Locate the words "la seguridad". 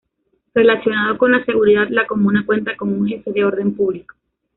1.31-1.85